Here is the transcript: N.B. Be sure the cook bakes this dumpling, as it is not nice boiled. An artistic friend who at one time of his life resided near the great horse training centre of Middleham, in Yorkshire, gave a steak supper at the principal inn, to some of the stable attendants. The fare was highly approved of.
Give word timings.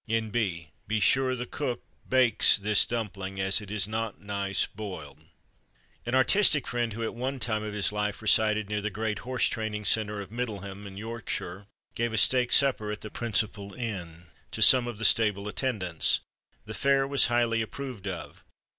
N.B. 0.09 0.71
Be 0.87 0.99
sure 0.99 1.35
the 1.35 1.45
cook 1.45 1.83
bakes 2.09 2.57
this 2.57 2.87
dumpling, 2.87 3.39
as 3.39 3.61
it 3.61 3.69
is 3.69 3.87
not 3.87 4.19
nice 4.19 4.65
boiled. 4.65 5.19
An 6.07 6.15
artistic 6.15 6.65
friend 6.65 6.93
who 6.93 7.03
at 7.03 7.13
one 7.13 7.39
time 7.39 7.61
of 7.61 7.75
his 7.75 7.91
life 7.91 8.19
resided 8.19 8.67
near 8.67 8.81
the 8.81 8.89
great 8.89 9.19
horse 9.19 9.47
training 9.47 9.85
centre 9.85 10.19
of 10.19 10.31
Middleham, 10.31 10.87
in 10.87 10.97
Yorkshire, 10.97 11.67
gave 11.93 12.13
a 12.13 12.17
steak 12.17 12.51
supper 12.51 12.91
at 12.91 13.01
the 13.01 13.11
principal 13.11 13.75
inn, 13.75 14.25
to 14.49 14.63
some 14.63 14.87
of 14.87 14.97
the 14.97 15.05
stable 15.05 15.47
attendants. 15.47 16.21
The 16.65 16.73
fare 16.73 17.07
was 17.07 17.27
highly 17.27 17.61
approved 17.61 18.07
of. 18.07 18.43